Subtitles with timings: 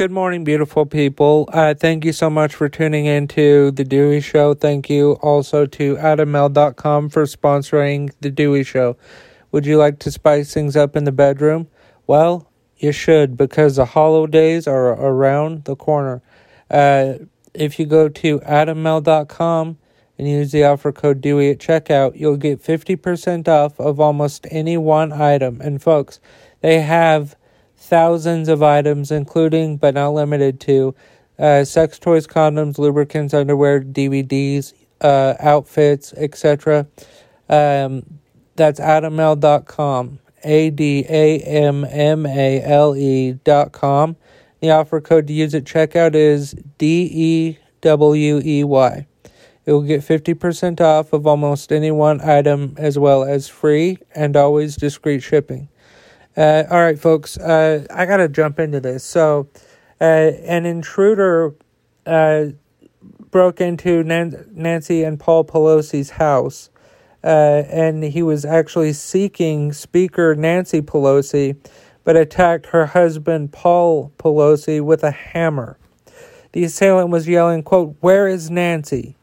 [0.00, 1.46] Good morning, beautiful people.
[1.52, 4.54] Uh, thank you so much for tuning in to The Dewey Show.
[4.54, 8.96] Thank you also to AdamMale.com for sponsoring The Dewey Show.
[9.52, 11.68] Would you like to spice things up in the bedroom?
[12.06, 16.22] Well, you should because the holidays are around the corner.
[16.70, 17.16] Uh,
[17.52, 19.76] if you go to AdamMale.com
[20.16, 24.78] and use the offer code Dewey at checkout, you'll get 50% off of almost any
[24.78, 25.60] one item.
[25.60, 26.20] And folks,
[26.62, 27.36] they have
[27.80, 30.94] thousands of items, including but not limited to
[31.38, 36.86] uh, sex toys, condoms, lubricants, underwear, DVDs, uh, outfits, etc.
[37.48, 38.04] Um,
[38.54, 40.20] that's AdamMale.com.
[40.42, 44.16] A D A M M A L E dot com.
[44.60, 49.06] The offer code to use at checkout is D E W E Y.
[49.66, 54.34] It will get 50% off of almost any one item as well as free and
[54.34, 55.68] always discreet shipping.
[56.36, 59.02] Uh, all right, folks, uh, I got to jump into this.
[59.02, 59.48] So,
[60.00, 61.54] uh, an intruder
[62.06, 62.46] uh,
[63.30, 66.70] broke into Nan- Nancy and Paul Pelosi's house,
[67.24, 67.26] uh,
[67.68, 71.56] and he was actually seeking Speaker Nancy Pelosi,
[72.04, 75.78] but attacked her husband Paul Pelosi with a hammer.
[76.52, 79.16] The assailant was yelling, quote, Where is Nancy?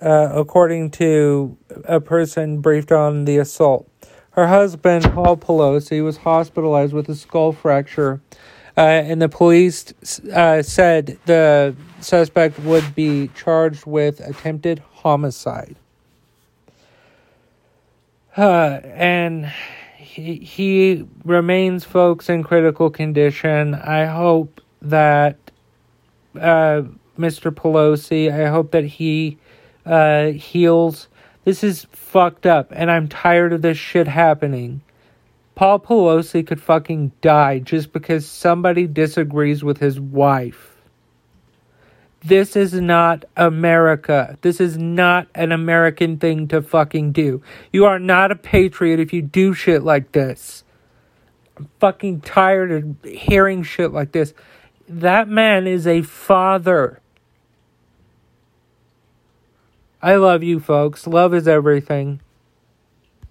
[0.00, 3.88] Uh, according to a person briefed on the assault.
[4.32, 8.20] Her husband, Paul Pelosi, was hospitalized with a skull fracture,
[8.76, 9.92] uh, and the police
[10.32, 15.76] uh, said the suspect would be charged with attempted homicide.
[18.36, 19.52] Uh, and
[19.98, 23.74] he, he remains, folks, in critical condition.
[23.74, 25.36] I hope that
[26.36, 26.82] uh,
[27.18, 27.50] Mr.
[27.50, 29.36] Pelosi, I hope that he
[29.84, 31.08] uh, heals.
[31.44, 34.82] This is fucked up, and I'm tired of this shit happening.
[35.54, 40.76] Paul Pelosi could fucking die just because somebody disagrees with his wife.
[42.24, 44.38] This is not America.
[44.42, 47.42] This is not an American thing to fucking do.
[47.72, 50.62] You are not a patriot if you do shit like this.
[51.56, 54.32] I'm fucking tired of hearing shit like this.
[54.88, 57.01] That man is a father.
[60.04, 61.06] I love you folks.
[61.06, 62.20] Love is everything.